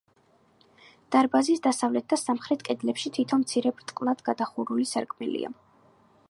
დარბაზის 1.15 1.61
დასავლეთ 1.67 2.07
და 2.13 2.19
სამხრეთ 2.21 2.65
კედლებში 2.71 3.13
თითო 3.19 3.39
მცირე 3.43 3.73
ბრტყლად 3.77 4.25
გადახურული 4.31 4.89
სარკმელია. 4.95 5.55